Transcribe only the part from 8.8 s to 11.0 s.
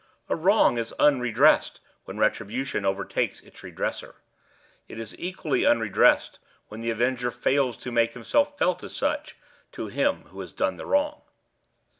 as such to him who has done the